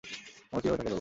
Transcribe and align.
আমরা 0.53 0.61
কিভাবে 0.61 0.77
তাকে 0.77 0.81
ধরবো? 0.81 0.89